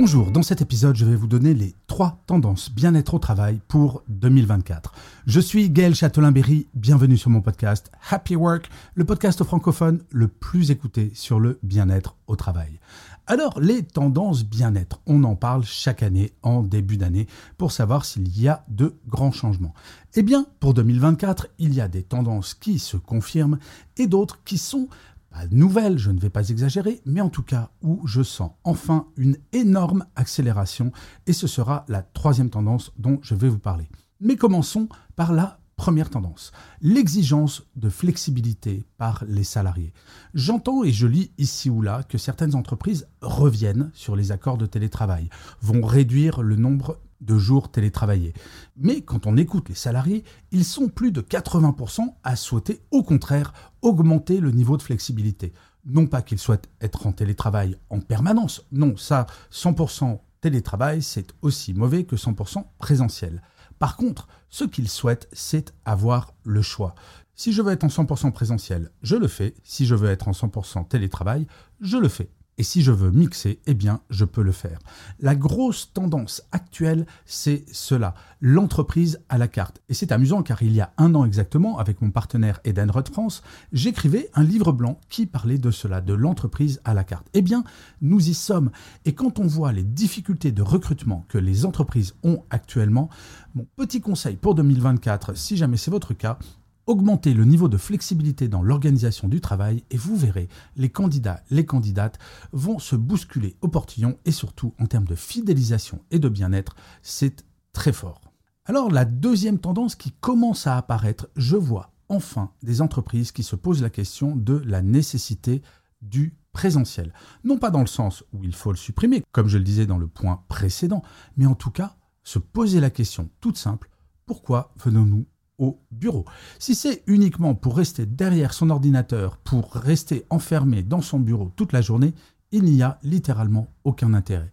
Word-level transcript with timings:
Bonjour, 0.00 0.30
dans 0.30 0.44
cet 0.44 0.62
épisode, 0.62 0.94
je 0.94 1.04
vais 1.04 1.16
vous 1.16 1.26
donner 1.26 1.54
les 1.54 1.74
trois 1.88 2.22
tendances 2.28 2.70
bien-être 2.70 3.14
au 3.14 3.18
travail 3.18 3.60
pour 3.66 4.04
2024. 4.06 4.92
Je 5.26 5.40
suis 5.40 5.70
Gaël 5.70 5.96
Châtelain-Berry, 5.96 6.68
bienvenue 6.72 7.16
sur 7.16 7.30
mon 7.30 7.40
podcast 7.40 7.90
Happy 8.08 8.36
Work, 8.36 8.70
le 8.94 9.04
podcast 9.04 9.42
francophone 9.42 10.04
le 10.10 10.28
plus 10.28 10.70
écouté 10.70 11.10
sur 11.14 11.40
le 11.40 11.58
bien-être 11.64 12.14
au 12.28 12.36
travail. 12.36 12.78
Alors, 13.26 13.58
les 13.58 13.82
tendances 13.82 14.44
bien-être, 14.44 15.00
on 15.04 15.24
en 15.24 15.34
parle 15.34 15.64
chaque 15.64 16.04
année 16.04 16.32
en 16.44 16.62
début 16.62 16.96
d'année 16.96 17.26
pour 17.56 17.72
savoir 17.72 18.04
s'il 18.04 18.40
y 18.40 18.46
a 18.46 18.64
de 18.68 18.94
grands 19.08 19.32
changements. 19.32 19.74
Eh 20.14 20.22
bien, 20.22 20.46
pour 20.60 20.74
2024, 20.74 21.48
il 21.58 21.74
y 21.74 21.80
a 21.80 21.88
des 21.88 22.04
tendances 22.04 22.54
qui 22.54 22.78
se 22.78 22.96
confirment 22.96 23.58
et 23.96 24.06
d'autres 24.06 24.38
qui 24.44 24.58
sont 24.58 24.88
pas 25.30 25.46
nouvelles, 25.50 25.98
je 25.98 26.10
ne 26.10 26.20
vais 26.20 26.30
pas 26.30 26.48
exagérer, 26.48 27.00
mais 27.04 27.20
en 27.20 27.28
tout 27.28 27.42
cas 27.42 27.70
où 27.82 28.06
je 28.06 28.22
sens 28.22 28.52
enfin 28.64 29.06
une 29.16 29.36
énorme 29.52 30.06
accélération 30.16 30.92
et 31.26 31.32
ce 31.32 31.46
sera 31.46 31.84
la 31.88 32.02
troisième 32.02 32.50
tendance 32.50 32.92
dont 32.98 33.18
je 33.22 33.34
vais 33.34 33.48
vous 33.48 33.58
parler. 33.58 33.88
Mais 34.20 34.36
commençons 34.36 34.88
par 35.16 35.32
la 35.32 35.60
première 35.76 36.10
tendance, 36.10 36.50
l'exigence 36.82 37.62
de 37.76 37.88
flexibilité 37.88 38.84
par 38.98 39.24
les 39.28 39.44
salariés. 39.44 39.92
J'entends 40.34 40.82
et 40.82 40.90
je 40.90 41.06
lis 41.06 41.30
ici 41.38 41.70
ou 41.70 41.80
là 41.80 42.02
que 42.02 42.18
certaines 42.18 42.56
entreprises 42.56 43.06
reviennent 43.22 43.90
sur 43.94 44.16
les 44.16 44.32
accords 44.32 44.58
de 44.58 44.66
télétravail, 44.66 45.30
vont 45.62 45.86
réduire 45.86 46.42
le 46.42 46.56
nombre 46.56 46.98
de 47.20 47.36
jours 47.36 47.70
télétravaillés. 47.70 48.34
Mais 48.76 49.00
quand 49.00 49.26
on 49.26 49.36
écoute 49.36 49.68
les 49.68 49.74
salariés, 49.74 50.24
ils 50.50 50.64
sont 50.64 50.88
plus 50.88 51.12
de 51.12 51.20
80% 51.20 52.14
à 52.22 52.36
souhaiter 52.36 52.80
au 52.90 53.02
contraire 53.02 53.52
augmenter 53.82 54.40
le 54.40 54.50
niveau 54.50 54.76
de 54.76 54.82
flexibilité. 54.82 55.52
Non 55.84 56.06
pas 56.06 56.22
qu'ils 56.22 56.38
souhaitent 56.38 56.68
être 56.80 57.06
en 57.06 57.12
télétravail 57.12 57.76
en 57.90 58.00
permanence, 58.00 58.66
non, 58.72 58.96
ça, 58.96 59.26
100% 59.52 60.20
télétravail, 60.40 61.02
c'est 61.02 61.32
aussi 61.42 61.74
mauvais 61.74 62.04
que 62.04 62.16
100% 62.16 62.64
présentiel. 62.78 63.42
Par 63.78 63.96
contre, 63.96 64.28
ce 64.48 64.64
qu'ils 64.64 64.88
souhaitent, 64.88 65.28
c'est 65.32 65.72
avoir 65.84 66.34
le 66.44 66.62
choix. 66.62 66.94
Si 67.34 67.52
je 67.52 67.62
veux 67.62 67.72
être 67.72 67.84
en 67.84 67.88
100% 67.88 68.32
présentiel, 68.32 68.90
je 69.02 69.14
le 69.14 69.28
fais. 69.28 69.54
Si 69.62 69.86
je 69.86 69.94
veux 69.94 70.10
être 70.10 70.26
en 70.26 70.32
100% 70.32 70.88
télétravail, 70.88 71.46
je 71.80 71.96
le 71.96 72.08
fais. 72.08 72.30
Et 72.58 72.64
si 72.64 72.82
je 72.82 72.90
veux 72.90 73.12
mixer, 73.12 73.60
eh 73.66 73.74
bien, 73.74 74.00
je 74.10 74.24
peux 74.24 74.42
le 74.42 74.50
faire. 74.52 74.80
La 75.20 75.36
grosse 75.36 75.92
tendance 75.92 76.42
actuelle, 76.50 77.06
c'est 77.24 77.64
cela, 77.72 78.14
l'entreprise 78.40 79.20
à 79.28 79.38
la 79.38 79.46
carte. 79.46 79.80
Et 79.88 79.94
c'est 79.94 80.10
amusant 80.10 80.42
car 80.42 80.62
il 80.62 80.72
y 80.72 80.80
a 80.80 80.92
un 80.98 81.14
an 81.14 81.24
exactement, 81.24 81.78
avec 81.78 82.02
mon 82.02 82.10
partenaire 82.10 82.60
Edenred 82.64 83.08
France, 83.08 83.42
j'écrivais 83.72 84.28
un 84.34 84.42
livre 84.42 84.72
blanc 84.72 84.98
qui 85.08 85.26
parlait 85.26 85.58
de 85.58 85.70
cela, 85.70 86.00
de 86.00 86.14
l'entreprise 86.14 86.80
à 86.84 86.94
la 86.94 87.04
carte. 87.04 87.28
Eh 87.32 87.42
bien, 87.42 87.62
nous 88.02 88.28
y 88.28 88.34
sommes. 88.34 88.70
Et 89.04 89.14
quand 89.14 89.38
on 89.38 89.46
voit 89.46 89.72
les 89.72 89.84
difficultés 89.84 90.50
de 90.50 90.62
recrutement 90.62 91.24
que 91.28 91.38
les 91.38 91.64
entreprises 91.64 92.14
ont 92.24 92.42
actuellement, 92.50 93.08
mon 93.54 93.66
petit 93.76 94.00
conseil 94.00 94.36
pour 94.36 94.56
2024, 94.56 95.36
si 95.36 95.56
jamais 95.56 95.76
c'est 95.76 95.92
votre 95.92 96.12
cas, 96.12 96.38
augmenter 96.88 97.34
le 97.34 97.44
niveau 97.44 97.68
de 97.68 97.76
flexibilité 97.76 98.48
dans 98.48 98.62
l'organisation 98.62 99.28
du 99.28 99.42
travail 99.42 99.84
et 99.90 99.98
vous 99.98 100.16
verrez, 100.16 100.48
les 100.74 100.88
candidats, 100.88 101.42
les 101.50 101.66
candidates 101.66 102.18
vont 102.52 102.78
se 102.78 102.96
bousculer 102.96 103.56
au 103.60 103.68
portillon 103.68 104.18
et 104.24 104.32
surtout 104.32 104.74
en 104.80 104.86
termes 104.86 105.06
de 105.06 105.14
fidélisation 105.14 106.00
et 106.10 106.18
de 106.18 106.30
bien-être, 106.30 106.74
c'est 107.02 107.44
très 107.74 107.92
fort. 107.92 108.22
Alors 108.64 108.90
la 108.90 109.04
deuxième 109.04 109.58
tendance 109.58 109.96
qui 109.96 110.12
commence 110.12 110.66
à 110.66 110.78
apparaître, 110.78 111.28
je 111.36 111.56
vois 111.56 111.92
enfin 112.08 112.52
des 112.62 112.80
entreprises 112.80 113.32
qui 113.32 113.42
se 113.42 113.54
posent 113.54 113.82
la 113.82 113.90
question 113.90 114.34
de 114.34 114.56
la 114.56 114.80
nécessité 114.80 115.60
du 116.00 116.38
présentiel. 116.52 117.12
Non 117.44 117.58
pas 117.58 117.70
dans 117.70 117.80
le 117.80 117.86
sens 117.86 118.24
où 118.32 118.44
il 118.44 118.54
faut 118.54 118.72
le 118.72 118.78
supprimer, 118.78 119.22
comme 119.32 119.48
je 119.48 119.58
le 119.58 119.64
disais 119.64 119.86
dans 119.86 119.98
le 119.98 120.08
point 120.08 120.42
précédent, 120.48 121.02
mais 121.36 121.44
en 121.44 121.54
tout 121.54 121.70
cas 121.70 121.96
se 122.24 122.38
poser 122.38 122.80
la 122.80 122.90
question 122.90 123.28
toute 123.40 123.58
simple, 123.58 123.90
pourquoi 124.24 124.72
venons-nous 124.76 125.26
au 125.58 125.78
bureau. 125.90 126.24
Si 126.58 126.74
c'est 126.74 127.02
uniquement 127.06 127.54
pour 127.54 127.76
rester 127.76 128.06
derrière 128.06 128.52
son 128.52 128.70
ordinateur, 128.70 129.36
pour 129.38 129.72
rester 129.72 130.24
enfermé 130.30 130.82
dans 130.82 131.02
son 131.02 131.20
bureau 131.20 131.52
toute 131.56 131.72
la 131.72 131.82
journée, 131.82 132.14
il 132.52 132.64
n'y 132.64 132.82
a 132.82 132.98
littéralement 133.02 133.68
aucun 133.84 134.14
intérêt. 134.14 134.50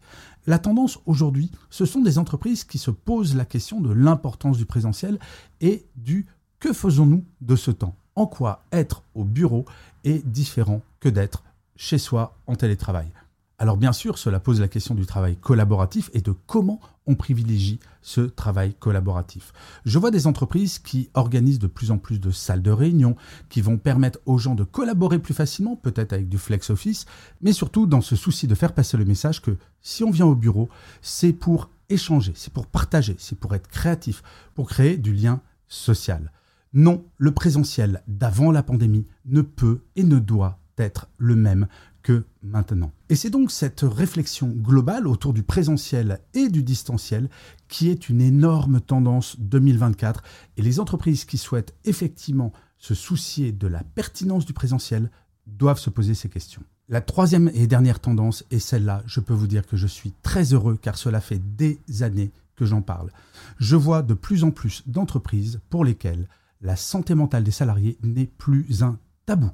La 0.47 0.59
tendance 0.59 0.99
aujourd'hui, 1.05 1.49
ce 1.69 1.85
sont 1.85 2.01
des 2.01 2.17
entreprises 2.19 2.63
qui 2.63 2.77
se 2.77 2.91
posent 2.91 3.35
la 3.35 3.45
question 3.45 3.81
de 3.81 3.91
l'importance 3.91 4.57
du 4.57 4.65
présentiel 4.65 5.19
et 5.61 5.85
du 5.95 6.27
que 6.59 6.73
faisons-nous 6.73 7.23
de 7.41 7.55
ce 7.55 7.71
temps? 7.71 7.95
En 8.15 8.27
quoi 8.27 8.63
être 8.71 9.03
au 9.13 9.23
bureau 9.23 9.65
est 10.03 10.25
différent 10.25 10.81
que 10.99 11.09
d'être 11.09 11.43
chez 11.75 11.97
soi 11.97 12.37
en 12.47 12.55
télétravail? 12.55 13.11
Alors 13.57 13.77
bien 13.77 13.93
sûr, 13.93 14.17
cela 14.17 14.41
pose 14.41 14.59
la 14.59 14.67
question 14.67 14.95
du 14.95 15.05
travail 15.05 15.37
collaboratif 15.37 16.09
et 16.13 16.21
de 16.21 16.31
comment 16.31 16.81
on 17.07 17.15
privilégie 17.15 17.79
ce 18.01 18.21
travail 18.21 18.73
collaboratif. 18.73 19.53
Je 19.85 19.97
vois 19.97 20.11
des 20.11 20.27
entreprises 20.27 20.79
qui 20.79 21.09
organisent 21.13 21.59
de 21.59 21.67
plus 21.67 21.91
en 21.91 21.97
plus 21.97 22.19
de 22.19 22.31
salles 22.31 22.61
de 22.61 22.71
réunion, 22.71 23.15
qui 23.47 23.61
vont 23.61 23.77
permettre 23.77 24.19
aux 24.25 24.37
gens 24.37 24.55
de 24.55 24.65
collaborer 24.65 25.19
plus 25.19 25.33
facilement, 25.33 25.77
peut-être 25.77 26.11
avec 26.11 26.27
du 26.27 26.37
flex 26.37 26.69
office, 26.69 27.05
mais 27.41 27.53
surtout 27.53 27.85
dans 27.87 28.01
ce 28.01 28.17
souci 28.17 28.47
de 28.47 28.55
faire 28.55 28.73
passer 28.73 28.97
le 28.97 29.05
message 29.05 29.41
que 29.41 29.57
si 29.81 30.03
on 30.03 30.11
vient 30.11 30.25
au 30.25 30.35
bureau, 30.35 30.67
c'est 31.01 31.33
pour 31.33 31.69
échanger, 31.87 32.33
c'est 32.35 32.51
pour 32.51 32.67
partager, 32.67 33.15
c'est 33.19 33.39
pour 33.39 33.55
être 33.55 33.69
créatif, 33.69 34.21
pour 34.53 34.67
créer 34.67 34.97
du 34.97 35.13
lien 35.13 35.39
social. 35.69 36.31
Non, 36.73 37.05
le 37.17 37.31
présentiel 37.31 38.03
d'avant 38.07 38.51
la 38.51 38.63
pandémie 38.63 39.07
ne 39.25 39.41
peut 39.41 39.79
et 39.95 40.03
ne 40.03 40.19
doit 40.19 40.59
être 40.77 41.07
le 41.17 41.35
même 41.35 41.67
que 42.05 42.23
maintenant. 42.43 42.91
Et 43.09 43.15
c'est 43.15 43.31
donc 43.31 43.49
cette 43.49 43.81
réflexion 43.81 44.49
globale 44.49 45.07
autour 45.07 45.33
du 45.33 45.41
présentiel 45.41 46.19
et 46.35 46.49
du 46.49 46.61
distanciel 46.61 47.29
qui 47.67 47.89
est 47.89 48.09
une 48.09 48.21
énorme 48.21 48.79
tendance 48.79 49.39
2024 49.39 50.21
et 50.57 50.61
les 50.61 50.79
entreprises 50.79 51.25
qui 51.25 51.39
souhaitent 51.39 51.73
effectivement 51.83 52.53
se 52.77 52.93
soucier 52.93 53.51
de 53.51 53.65
la 53.65 53.81
pertinence 53.83 54.45
du 54.45 54.53
présentiel 54.53 55.09
doivent 55.47 55.79
se 55.79 55.89
poser 55.89 56.13
ces 56.13 56.29
questions. 56.29 56.61
La 56.89 57.01
troisième 57.01 57.49
et 57.55 57.65
dernière 57.65 57.99
tendance 57.99 58.45
est 58.51 58.59
celle-là. 58.59 59.01
Je 59.07 59.19
peux 59.19 59.33
vous 59.33 59.47
dire 59.47 59.65
que 59.65 59.75
je 59.75 59.87
suis 59.87 60.13
très 60.21 60.53
heureux 60.53 60.77
car 60.79 60.99
cela 60.99 61.21
fait 61.21 61.41
des 61.57 61.79
années 62.01 62.31
que 62.55 62.67
j'en 62.67 62.83
parle. 62.83 63.09
Je 63.57 63.75
vois 63.75 64.03
de 64.03 64.13
plus 64.13 64.43
en 64.43 64.51
plus 64.51 64.83
d'entreprises 64.85 65.59
pour 65.71 65.83
lesquelles 65.83 66.27
la 66.61 66.75
santé 66.75 67.15
mentale 67.15 67.43
des 67.43 67.49
salariés 67.49 67.97
n'est 68.03 68.27
plus 68.27 68.83
un 68.83 68.99
tabou. 69.25 69.49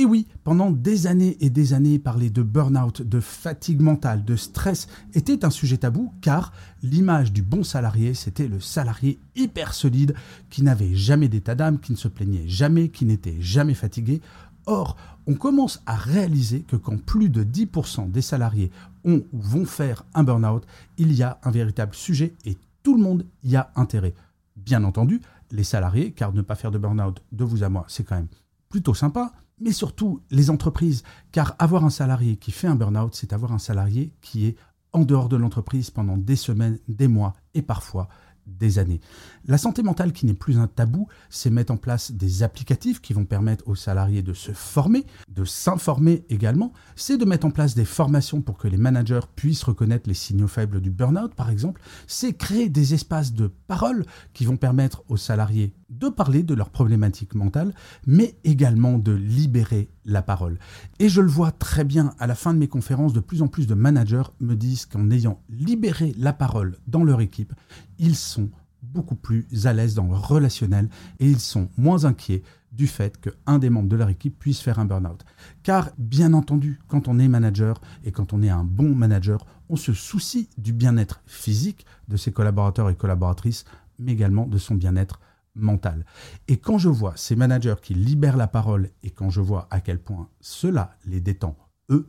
Et 0.00 0.04
oui, 0.04 0.28
pendant 0.44 0.70
des 0.70 1.08
années 1.08 1.36
et 1.40 1.50
des 1.50 1.74
années, 1.74 1.98
parler 1.98 2.30
de 2.30 2.42
burn-out, 2.42 3.02
de 3.02 3.18
fatigue 3.18 3.80
mentale, 3.80 4.24
de 4.24 4.36
stress 4.36 4.86
était 5.12 5.44
un 5.44 5.50
sujet 5.50 5.78
tabou 5.78 6.12
car 6.20 6.52
l'image 6.84 7.32
du 7.32 7.42
bon 7.42 7.64
salarié, 7.64 8.14
c'était 8.14 8.46
le 8.46 8.60
salarié 8.60 9.18
hyper 9.34 9.74
solide 9.74 10.14
qui 10.50 10.62
n'avait 10.62 10.94
jamais 10.94 11.26
d'état 11.26 11.56
d'âme, 11.56 11.80
qui 11.80 11.90
ne 11.90 11.96
se 11.96 12.06
plaignait 12.06 12.46
jamais, 12.46 12.90
qui 12.90 13.06
n'était 13.06 13.40
jamais 13.40 13.74
fatigué. 13.74 14.20
Or, 14.66 14.96
on 15.26 15.34
commence 15.34 15.82
à 15.84 15.96
réaliser 15.96 16.60
que 16.60 16.76
quand 16.76 17.04
plus 17.04 17.28
de 17.28 17.42
10% 17.42 18.08
des 18.08 18.22
salariés 18.22 18.70
ont 19.04 19.24
ou 19.32 19.40
vont 19.40 19.64
faire 19.64 20.04
un 20.14 20.22
burn-out, 20.22 20.64
il 20.98 21.12
y 21.12 21.24
a 21.24 21.40
un 21.42 21.50
véritable 21.50 21.96
sujet 21.96 22.34
et 22.44 22.56
tout 22.84 22.96
le 22.96 23.02
monde 23.02 23.26
y 23.42 23.56
a 23.56 23.72
intérêt. 23.74 24.14
Bien 24.54 24.84
entendu, 24.84 25.20
les 25.50 25.64
salariés, 25.64 26.12
car 26.12 26.32
ne 26.32 26.42
pas 26.42 26.54
faire 26.54 26.70
de 26.70 26.78
burn-out 26.78 27.20
de 27.32 27.42
vous 27.42 27.64
à 27.64 27.68
moi, 27.68 27.84
c'est 27.88 28.04
quand 28.04 28.14
même 28.14 28.28
plutôt 28.68 28.94
sympa, 28.94 29.32
mais 29.60 29.72
surtout 29.72 30.20
les 30.30 30.50
entreprises, 30.50 31.02
car 31.32 31.56
avoir 31.58 31.84
un 31.84 31.90
salarié 31.90 32.36
qui 32.36 32.52
fait 32.52 32.68
un 32.68 32.74
burn-out, 32.74 33.14
c'est 33.14 33.32
avoir 33.32 33.52
un 33.52 33.58
salarié 33.58 34.12
qui 34.20 34.46
est 34.46 34.56
en 34.92 35.04
dehors 35.04 35.28
de 35.28 35.36
l'entreprise 35.36 35.90
pendant 35.90 36.16
des 36.16 36.36
semaines, 36.36 36.78
des 36.88 37.08
mois 37.08 37.34
et 37.54 37.62
parfois 37.62 38.08
des 38.48 38.78
années. 38.78 39.00
La 39.44 39.58
santé 39.58 39.82
mentale 39.82 40.12
qui 40.12 40.26
n'est 40.26 40.34
plus 40.34 40.58
un 40.58 40.66
tabou, 40.66 41.06
c'est 41.28 41.50
mettre 41.50 41.72
en 41.72 41.76
place 41.76 42.12
des 42.12 42.42
applicatifs 42.42 43.00
qui 43.00 43.12
vont 43.12 43.26
permettre 43.26 43.68
aux 43.68 43.74
salariés 43.74 44.22
de 44.22 44.32
se 44.32 44.52
former, 44.52 45.04
de 45.28 45.44
s'informer 45.44 46.24
également. 46.30 46.72
C'est 46.96 47.18
de 47.18 47.24
mettre 47.24 47.46
en 47.46 47.50
place 47.50 47.74
des 47.74 47.84
formations 47.84 48.40
pour 48.40 48.56
que 48.56 48.68
les 48.68 48.76
managers 48.76 49.20
puissent 49.36 49.64
reconnaître 49.64 50.08
les 50.08 50.14
signaux 50.14 50.48
faibles 50.48 50.80
du 50.80 50.90
burn-out, 50.90 51.34
par 51.34 51.50
exemple. 51.50 51.80
C'est 52.06 52.32
créer 52.32 52.68
des 52.68 52.94
espaces 52.94 53.32
de 53.32 53.48
parole 53.66 54.06
qui 54.32 54.46
vont 54.46 54.56
permettre 54.56 55.02
aux 55.08 55.16
salariés 55.16 55.74
de 55.88 56.08
parler 56.08 56.42
de 56.42 56.54
leurs 56.54 56.70
problématiques 56.70 57.34
mentales, 57.34 57.74
mais 58.06 58.36
également 58.44 58.98
de 58.98 59.12
libérer 59.12 59.88
la 60.04 60.22
parole. 60.22 60.58
Et 60.98 61.08
je 61.08 61.20
le 61.20 61.28
vois 61.28 61.50
très 61.50 61.84
bien 61.84 62.14
à 62.18 62.26
la 62.26 62.34
fin 62.34 62.52
de 62.52 62.58
mes 62.58 62.68
conférences, 62.68 63.12
de 63.12 63.20
plus 63.20 63.42
en 63.42 63.48
plus 63.48 63.66
de 63.66 63.74
managers 63.74 64.30
me 64.40 64.54
disent 64.54 64.86
qu'en 64.86 65.10
ayant 65.10 65.40
libéré 65.48 66.14
la 66.18 66.32
parole 66.32 66.76
dans 66.86 67.04
leur 67.04 67.20
équipe, 67.20 67.54
ils 67.98 68.16
sont 68.16 68.50
beaucoup 68.82 69.16
plus 69.16 69.46
à 69.64 69.72
l'aise 69.72 69.94
dans 69.94 70.06
le 70.06 70.14
relationnel 70.14 70.88
et 71.18 71.28
ils 71.28 71.40
sont 71.40 71.68
moins 71.76 72.04
inquiets 72.04 72.42
du 72.72 72.86
fait 72.86 73.18
qu'un 73.18 73.58
des 73.58 73.70
membres 73.70 73.88
de 73.88 73.96
leur 73.96 74.08
équipe 74.08 74.38
puisse 74.38 74.60
faire 74.60 74.78
un 74.78 74.84
burn-out. 74.84 75.24
Car 75.62 75.90
bien 75.98 76.32
entendu, 76.32 76.78
quand 76.86 77.08
on 77.08 77.18
est 77.18 77.28
manager 77.28 77.80
et 78.04 78.12
quand 78.12 78.32
on 78.32 78.42
est 78.42 78.50
un 78.50 78.64
bon 78.64 78.94
manager, 78.94 79.46
on 79.68 79.76
se 79.76 79.92
soucie 79.92 80.48
du 80.58 80.72
bien-être 80.72 81.20
physique 81.26 81.86
de 82.08 82.16
ses 82.16 82.30
collaborateurs 82.30 82.90
et 82.90 82.94
collaboratrices, 82.94 83.64
mais 83.98 84.12
également 84.12 84.46
de 84.46 84.58
son 84.58 84.74
bien-être 84.74 85.18
mental. 85.54 86.04
Et 86.46 86.58
quand 86.58 86.78
je 86.78 86.88
vois 86.88 87.14
ces 87.16 87.36
managers 87.36 87.76
qui 87.82 87.94
libèrent 87.94 88.36
la 88.36 88.48
parole 88.48 88.90
et 89.02 89.10
quand 89.10 89.30
je 89.30 89.40
vois 89.40 89.66
à 89.70 89.80
quel 89.80 89.98
point 89.98 90.28
cela 90.40 90.96
les 91.04 91.20
détend, 91.20 91.56
eux, 91.90 92.08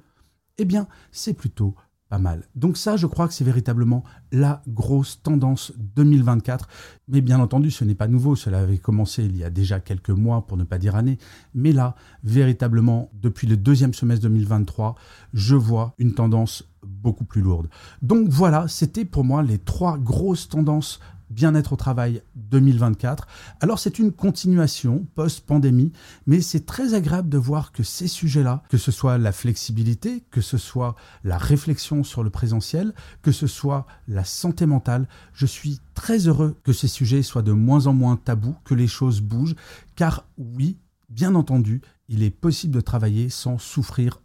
eh 0.57 0.65
bien, 0.65 0.88
c'est 1.12 1.33
plutôt 1.33 1.75
pas 2.09 2.18
mal. 2.18 2.44
Donc 2.56 2.75
ça, 2.75 2.97
je 2.97 3.06
crois 3.06 3.27
que 3.27 3.33
c'est 3.33 3.44
véritablement 3.44 4.03
la 4.31 4.63
grosse 4.68 5.21
tendance 5.21 5.71
2024. 5.95 6.68
Mais 7.07 7.21
bien 7.21 7.39
entendu, 7.39 7.69
ce 7.69 7.86
n'est 7.86 7.95
pas 7.95 8.07
nouveau, 8.07 8.36
cela 8.36 8.59
avait 8.59 8.80
commencé 8.80 9.24
il 9.24 9.38
y 9.38 9.44
a 9.44 9.51
déjà 9.51 9.80
quelques 9.80 10.09
mois, 10.09 10.45
pour 10.47 10.57
ne 10.57 10.63
pas 10.63 10.80
dire 10.80 10.95
années. 10.95 11.19
Mais 11.53 11.71
là, 11.71 11.95
véritablement, 12.24 13.12
depuis 13.13 13.47
le 13.47 13.57
deuxième 13.57 13.94
semestre 13.94 14.24
2023, 14.24 14.95
je 15.33 15.56
vois 15.56 15.94
une 16.00 16.15
tendance 16.15 16.63
beaucoup 16.83 17.25
plus 17.25 17.41
lourde. 17.41 17.69
Donc 18.01 18.30
voilà, 18.30 18.68
c'était 18.68 19.06
pour 19.06 19.24
moi 19.24 19.44
les 19.44 19.59
trois 19.59 19.97
grosses 19.97 20.50
tendances 20.50 21.00
bien-être 21.29 21.73
au 21.73 21.75
travail 21.75 22.21
2024. 22.35 23.27
Alors 23.61 23.79
c'est 23.79 23.99
une 23.99 24.11
continuation 24.11 25.07
post-pandémie, 25.15 25.91
mais 26.25 26.41
c'est 26.41 26.65
très 26.65 26.93
agréable 26.93 27.29
de 27.29 27.37
voir 27.37 27.71
que 27.71 27.83
ces 27.83 28.07
sujets-là, 28.07 28.63
que 28.69 28.77
ce 28.77 28.91
soit 28.91 29.17
la 29.17 29.31
flexibilité, 29.31 30.23
que 30.31 30.41
ce 30.41 30.57
soit 30.57 30.95
la 31.23 31.37
réflexion 31.37 32.03
sur 32.03 32.23
le 32.23 32.29
présentiel, 32.29 32.93
que 33.21 33.31
ce 33.31 33.47
soit 33.47 33.85
la 34.07 34.23
santé 34.23 34.65
mentale, 34.65 35.07
je 35.33 35.45
suis 35.45 35.79
très 35.93 36.27
heureux 36.27 36.55
que 36.63 36.73
ces 36.73 36.87
sujets 36.87 37.23
soient 37.23 37.41
de 37.41 37.51
moins 37.51 37.87
en 37.87 37.93
moins 37.93 38.15
tabous, 38.15 38.55
que 38.63 38.73
les 38.73 38.87
choses 38.87 39.21
bougent, 39.21 39.55
car 39.95 40.25
oui, 40.37 40.77
bien 41.09 41.35
entendu, 41.35 41.81
il 42.07 42.23
est 42.23 42.29
possible 42.29 42.73
de 42.73 42.81
travailler 42.81 43.29
sans 43.29 43.57
souffrir 43.57 44.21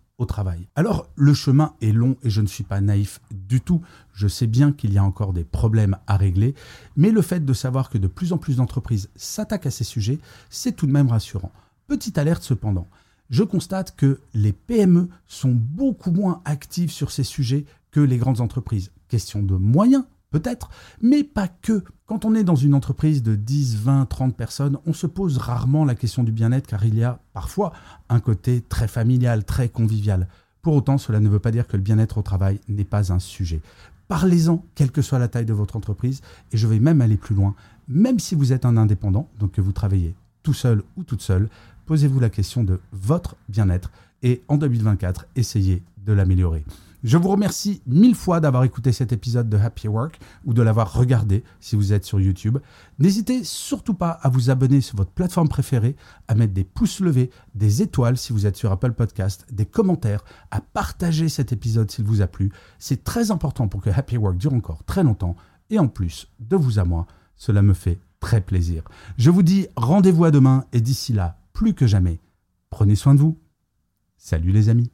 Alors 0.76 1.08
le 1.16 1.34
chemin 1.34 1.75
est 1.82 1.93
long 1.93 2.16
et 2.22 2.31
je 2.31 2.40
ne 2.40 2.46
suis 2.46 2.64
pas 2.64 2.81
naïf 2.81 3.20
du 3.32 3.61
tout. 3.61 3.82
Je 4.12 4.28
sais 4.28 4.46
bien 4.46 4.72
qu'il 4.72 4.93
y 4.93 4.99
a 4.99 5.05
encore 5.05 5.32
des 5.32 5.44
problèmes 5.44 5.96
à 6.06 6.16
régler, 6.16 6.55
mais 6.96 7.11
le 7.11 7.20
fait 7.22 7.44
de 7.44 7.52
savoir 7.52 7.90
que 7.90 7.99
de 7.99 8.06
plus 8.06 8.32
en 8.32 8.38
plus 8.38 8.56
d'entreprises 8.56 9.11
s'attaquent 9.16 9.66
à 9.66 9.70
ces 9.70 9.84
sujets, 9.84 10.20
c'est 10.50 10.72
tout 10.72 10.87
de 10.87 10.93
même 10.93 11.08
rassurant. 11.08 11.52
Petite 11.88 12.16
alerte 12.16 12.43
cependant, 12.43 12.87
je 13.31 13.43
constate 13.43 13.96
que 13.96 14.20
les 14.34 14.52
PME 14.52 15.08
sont 15.26 15.52
beaucoup 15.52 16.12
moins 16.12 16.43
actives 16.44 16.93
sur 16.93 17.11
ces 17.11 17.25
sujets 17.25 17.64
que 17.90 18.00
les 18.00 18.19
grandes 18.19 18.40
entreprises. 18.40 18.93
Question 19.08 19.43
de 19.43 19.56
moyens 19.56 20.05
peut-être, 20.34 20.69
mais 21.00 21.22
pas 21.22 21.46
que. 21.46 21.84
Quand 22.06 22.25
on 22.25 22.34
est 22.34 22.42
dans 22.42 22.56
une 22.56 22.75
entreprise 22.75 23.22
de 23.22 23.36
10, 23.36 23.76
20, 23.76 24.06
30 24.06 24.36
personnes, 24.36 24.78
on 24.84 24.92
se 24.92 25.06
pose 25.06 25.38
rarement 25.38 25.84
la 25.84 25.94
question 25.94 26.25
du 26.25 26.32
bien-être 26.32 26.66
car 26.66 26.84
il 26.84 26.98
y 26.98 27.04
a 27.04 27.20
parfois 27.32 27.72
un 28.08 28.19
côté 28.19 28.60
très 28.60 28.88
familial, 28.88 29.44
très 29.44 29.69
convivial. 29.69 30.28
Pour 30.60 30.75
autant, 30.75 30.98
cela 30.98 31.20
ne 31.20 31.28
veut 31.28 31.38
pas 31.38 31.52
dire 31.52 31.69
que 31.69 31.76
le 31.76 31.82
bien-être 31.82 32.19
au 32.19 32.22
travail 32.22 32.58
n'est 32.69 32.84
pas 32.84 33.12
un 33.12 33.20
sujet. 33.20 33.60
Parlez-en, 34.08 34.64
quelle 34.75 34.90
que 34.90 35.02
soit 35.02 35.20
la 35.20 35.28
taille 35.28 35.46
de 35.46 35.52
votre 35.52 35.76
entreprise, 35.76 36.20
et 36.52 36.56
je 36.56 36.66
vais 36.66 36.80
même 36.80 37.00
aller 37.00 37.16
plus 37.16 37.34
loin. 37.34 37.54
Même 37.87 38.19
si 38.19 38.34
vous 38.34 38.52
êtes 38.52 38.64
un 38.64 38.76
indépendant, 38.76 39.28
donc 39.38 39.52
que 39.52 39.60
vous 39.60 39.72
travaillez 39.72 40.14
tout 40.42 40.52
seul 40.52 40.82
ou 40.96 41.04
toute 41.04 41.22
seule, 41.22 41.48
posez-vous 41.87 42.19
la 42.19 42.28
question 42.28 42.64
de 42.64 42.80
votre 42.92 43.37
bien-être 43.48 43.90
et 44.22 44.42
en 44.48 44.56
2024, 44.56 45.26
essayez 45.37 45.82
de 46.04 46.12
l'améliorer. 46.12 46.64
Je 47.04 47.18
vous 47.18 47.28
remercie 47.28 47.82
mille 47.86 48.14
fois 48.14 48.40
d'avoir 48.40 48.64
écouté 48.64 48.90
cet 48.90 49.12
épisode 49.12 49.50
de 49.50 49.58
Happy 49.58 49.88
Work 49.88 50.18
ou 50.46 50.54
de 50.54 50.62
l'avoir 50.62 50.94
regardé 50.94 51.44
si 51.60 51.76
vous 51.76 51.92
êtes 51.92 52.06
sur 52.06 52.18
YouTube. 52.18 52.56
N'hésitez 52.98 53.44
surtout 53.44 53.92
pas 53.92 54.08
à 54.08 54.30
vous 54.30 54.48
abonner 54.48 54.80
sur 54.80 54.96
votre 54.96 55.10
plateforme 55.10 55.50
préférée, 55.50 55.96
à 56.28 56.34
mettre 56.34 56.54
des 56.54 56.64
pouces 56.64 57.00
levés, 57.00 57.28
des 57.54 57.82
étoiles 57.82 58.16
si 58.16 58.32
vous 58.32 58.46
êtes 58.46 58.56
sur 58.56 58.72
Apple 58.72 58.92
Podcast, 58.92 59.44
des 59.52 59.66
commentaires, 59.66 60.24
à 60.50 60.62
partager 60.62 61.28
cet 61.28 61.52
épisode 61.52 61.90
s'il 61.90 62.06
vous 62.06 62.22
a 62.22 62.26
plu. 62.26 62.50
C'est 62.78 63.04
très 63.04 63.30
important 63.30 63.68
pour 63.68 63.82
que 63.82 63.90
Happy 63.90 64.16
Work 64.16 64.38
dure 64.38 64.54
encore 64.54 64.82
très 64.84 65.04
longtemps. 65.04 65.36
Et 65.68 65.78
en 65.78 65.88
plus, 65.88 66.28
de 66.40 66.56
vous 66.56 66.78
à 66.78 66.84
moi, 66.84 67.06
cela 67.36 67.60
me 67.60 67.74
fait 67.74 67.98
très 68.18 68.40
plaisir. 68.40 68.82
Je 69.18 69.28
vous 69.28 69.42
dis 69.42 69.66
rendez-vous 69.76 70.24
à 70.24 70.30
demain 70.30 70.64
et 70.72 70.80
d'ici 70.80 71.12
là, 71.12 71.36
plus 71.52 71.74
que 71.74 71.86
jamais, 71.86 72.18
prenez 72.70 72.96
soin 72.96 73.14
de 73.14 73.20
vous. 73.20 73.38
Salut 74.16 74.52
les 74.52 74.70
amis. 74.70 74.94